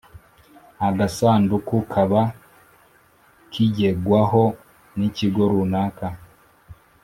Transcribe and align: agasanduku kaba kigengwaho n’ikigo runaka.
agasanduku 0.87 1.75
kaba 1.93 2.21
kigengwaho 3.51 4.43
n’ikigo 4.97 5.43
runaka. 5.51 6.07